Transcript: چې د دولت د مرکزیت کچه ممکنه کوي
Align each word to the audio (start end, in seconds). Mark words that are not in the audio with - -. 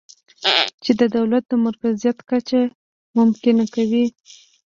چې 0.83 0.91
د 0.99 1.01
دولت 1.15 1.43
د 1.47 1.53
مرکزیت 1.65 2.17
کچه 2.29 2.61
ممکنه 3.17 3.63
کوي 3.75 4.05